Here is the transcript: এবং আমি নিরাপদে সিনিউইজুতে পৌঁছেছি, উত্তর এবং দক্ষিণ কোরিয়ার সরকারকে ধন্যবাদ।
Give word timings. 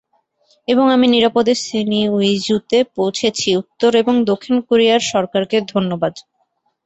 এবং 0.67 0.85
আমি 0.95 1.07
নিরাপদে 1.07 1.53
সিনিউইজুতে 1.65 2.77
পৌঁছেছি, 2.95 3.49
উত্তর 3.61 3.91
এবং 4.01 4.15
দক্ষিণ 4.31 4.55
কোরিয়ার 4.67 5.01
সরকারকে 5.11 5.57
ধন্যবাদ। 5.73 6.13